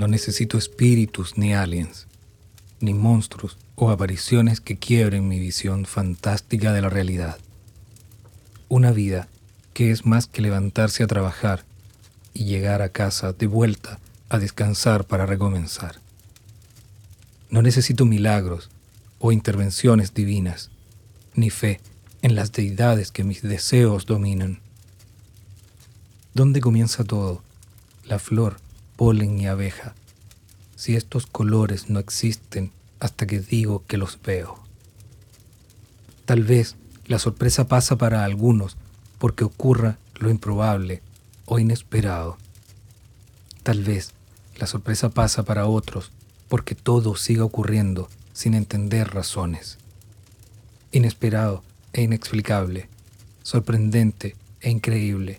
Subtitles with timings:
[0.00, 2.06] No necesito espíritus ni aliens,
[2.80, 7.36] ni monstruos o apariciones que quiebren mi visión fantástica de la realidad.
[8.70, 9.28] Una vida
[9.74, 11.66] que es más que levantarse a trabajar
[12.32, 14.00] y llegar a casa de vuelta
[14.30, 15.96] a descansar para recomenzar.
[17.50, 18.70] No necesito milagros
[19.18, 20.70] o intervenciones divinas,
[21.34, 21.78] ni fe
[22.22, 24.60] en las deidades que mis deseos dominan.
[26.32, 27.42] ¿Dónde comienza todo?
[28.06, 28.56] La flor,
[29.00, 29.94] polen y abeja.
[30.76, 34.62] Si estos colores no existen hasta que digo que los veo.
[36.26, 36.76] Tal vez
[37.06, 38.76] la sorpresa pasa para algunos
[39.16, 41.00] porque ocurra lo improbable
[41.46, 42.36] o inesperado.
[43.62, 44.12] Tal vez
[44.58, 46.12] la sorpresa pasa para otros
[46.50, 49.78] porque todo siga ocurriendo sin entender razones.
[50.92, 51.64] Inesperado
[51.94, 52.90] e inexplicable,
[53.44, 55.38] sorprendente e increíble,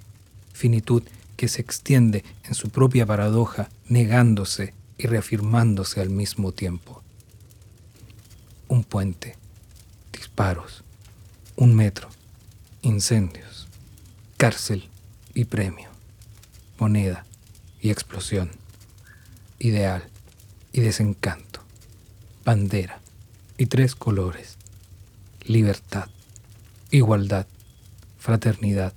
[0.51, 1.03] finitud
[1.41, 7.01] que se extiende en su propia paradoja, negándose y reafirmándose al mismo tiempo.
[8.67, 9.37] Un puente,
[10.13, 10.83] disparos,
[11.55, 12.09] un metro,
[12.83, 13.67] incendios,
[14.37, 14.87] cárcel
[15.33, 15.89] y premio,
[16.77, 17.25] moneda
[17.81, 18.51] y explosión,
[19.57, 20.03] ideal
[20.71, 21.63] y desencanto,
[22.45, 23.01] bandera
[23.57, 24.59] y tres colores,
[25.47, 26.07] libertad
[26.91, 27.47] igualdad,
[28.19, 28.93] fraternidad,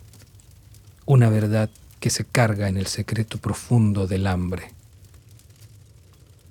[1.06, 1.70] una verdad
[2.05, 4.72] que se carga en el secreto profundo del hambre.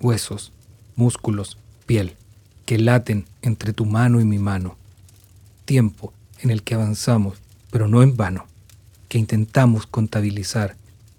[0.00, 0.50] Huesos,
[0.96, 2.16] músculos, piel,
[2.66, 4.76] que laten entre tu mano y mi mano.
[5.64, 7.38] Tiempo en el que avanzamos,
[7.70, 8.46] pero no en vano,
[9.08, 10.74] que intentamos contabilizar,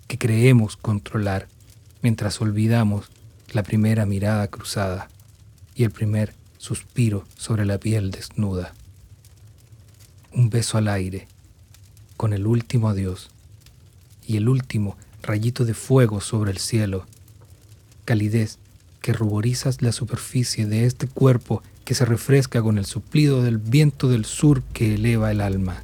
[0.09, 1.47] que creemos controlar,
[2.01, 3.05] mientras olvidamos
[3.53, 5.07] la primera mirada cruzada
[5.75, 8.73] y el primer suspiro sobre la piel desnuda
[10.33, 11.29] un beso al aire,
[12.17, 13.29] con el último adiós
[14.27, 17.05] y el último rayito de fuego sobre el cielo,
[18.05, 18.59] calidez
[19.01, 24.09] que ruborizas la superficie de este cuerpo que se refresca con el suplido del viento
[24.09, 25.83] del sur que eleva el alma.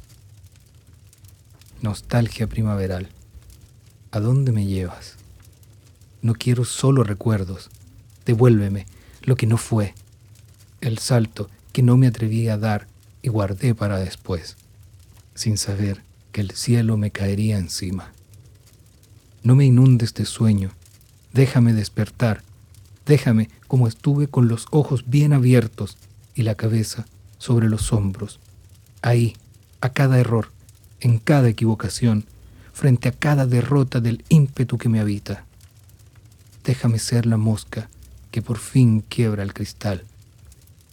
[1.80, 3.08] Nostalgia primaveral,
[4.10, 5.16] ¿a dónde me llevas?
[6.20, 7.70] No quiero solo recuerdos,
[8.26, 8.86] devuélveme
[9.22, 9.94] lo que no fue,
[10.80, 12.86] el salto que no me atreví a dar
[13.22, 14.56] y guardé para después,
[15.34, 18.12] sin saber que el cielo me caería encima.
[19.44, 20.70] No me inundes de sueño,
[21.32, 22.42] déjame despertar,
[23.06, 25.96] déjame como estuve con los ojos bien abiertos
[26.34, 27.06] y la cabeza
[27.38, 28.38] sobre los hombros,
[29.02, 29.36] ahí,
[29.80, 30.50] a cada error,
[31.00, 32.24] en cada equivocación,
[32.72, 35.44] frente a cada derrota del ímpetu que me habita.
[36.64, 37.88] Déjame ser la mosca
[38.30, 40.04] que por fin quiebra el cristal,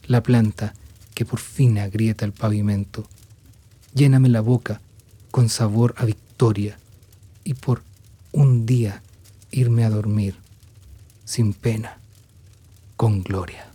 [0.07, 0.73] la planta
[1.13, 3.07] que por fin agrieta el pavimento.
[3.93, 4.81] Lléname la boca
[5.29, 6.79] con sabor a victoria
[7.43, 7.83] y por
[8.31, 9.01] un día
[9.51, 10.35] irme a dormir
[11.25, 11.99] sin pena,
[12.95, 13.68] con gloria.